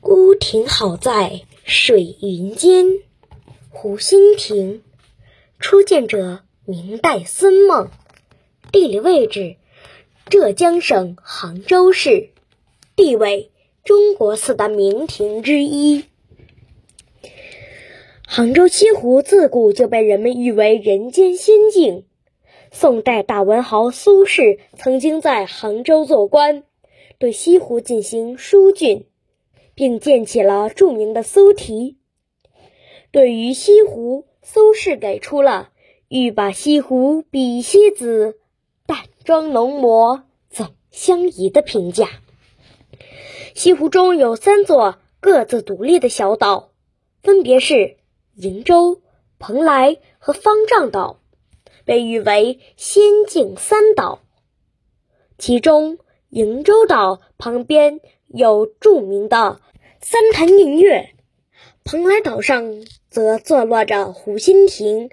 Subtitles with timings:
[0.00, 2.86] 孤亭好在水云间。
[3.68, 4.82] 湖心亭，
[5.58, 7.90] 初建者明代孙梦。
[8.70, 9.56] 地理位置：
[10.30, 12.30] 浙江省杭州市。
[12.94, 13.50] 地位：
[13.82, 16.04] 中国四大名亭之一。
[18.24, 22.04] 杭州西湖自古就被人们誉为人间仙境。
[22.70, 26.62] 宋代大文豪苏轼曾经在杭州做官，
[27.18, 29.04] 对西湖进行疏浚，
[29.78, 31.98] 并建起了著名的苏堤。
[33.12, 35.70] 对于西湖，苏轼给出了
[36.10, 38.40] “欲把西湖比西子，
[38.86, 42.08] 淡妆浓抹总相宜”的评价。
[43.54, 46.72] 西湖中有三座各自独立的小岛，
[47.22, 47.98] 分别是。
[48.36, 49.00] 瀛洲、
[49.38, 51.20] 蓬莱和方丈岛
[51.84, 54.22] 被誉为仙境三岛，
[55.38, 55.98] 其中
[56.32, 59.60] 瀛洲岛旁边有著名的
[60.00, 61.10] 三潭印月，
[61.84, 65.10] 蓬莱岛上则坐落着湖心亭，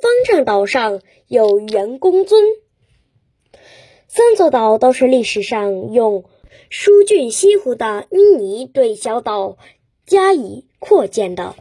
[0.00, 2.42] 方丈岛上有圆公尊。
[4.08, 6.24] 三座岛都是历史上用
[6.70, 9.58] 疏浚西湖的淤泥对小岛
[10.06, 11.54] 加以扩建的。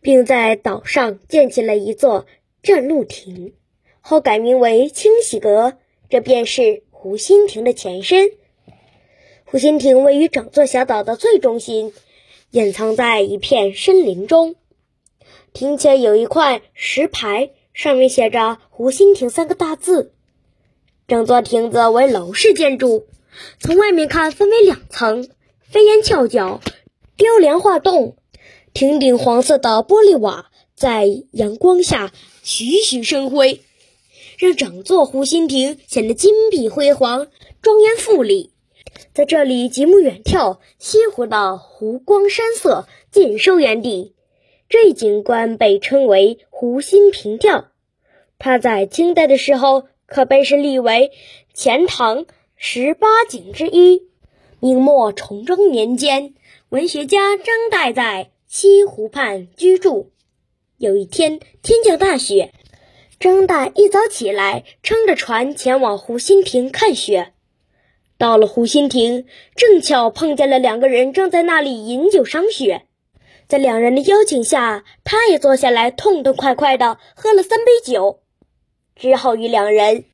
[0.00, 2.26] 并在岛上建起了一座
[2.62, 3.54] 站路亭，
[4.00, 8.30] 后改名为清喜阁，这便是湖心亭的前身。
[9.48, 11.92] 湖心亭位于整座小岛的最中心，
[12.50, 14.56] 隐藏在一片森林中。
[15.52, 20.12] 亭前有一块石牌，上面写着“湖心亭”三个大字。
[21.06, 23.06] 整座亭子为楼式建筑，
[23.60, 25.28] 从外面看分为两层，
[25.62, 26.60] 飞檐翘角，
[27.16, 28.16] 雕梁画栋。
[28.74, 33.60] 亭顶黄色的玻璃瓦在阳光下栩栩生辉，
[34.38, 37.28] 让整座湖心亭显得金碧辉煌、
[37.62, 38.50] 庄严富丽。
[39.14, 44.14] 在这里极目远眺，西湖的湖光山色尽收眼底。
[44.68, 47.68] 这一景观被称为“湖心平调”。
[48.38, 51.12] 它在清代的时候可被是立为
[51.54, 52.26] 钱塘
[52.56, 54.08] 十八景之一。
[54.60, 56.34] 明末崇祯年间，
[56.68, 58.30] 文学家张岱在。
[58.48, 60.12] 西湖畔居住。
[60.78, 62.52] 有一天，天降大雪，
[63.18, 67.32] 张岱一早起来，撑着船前往湖心亭看雪。
[68.18, 72.86] 到了湖心亭，正巧碰见了两个人正在那里饮酒赏雪。
[73.46, 78.20] 在两人的邀请下，他也坐下来，痛痛快快地喝了三杯酒，
[78.96, 80.04] 只好与两人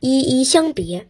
[0.00, 1.06] 一一相别。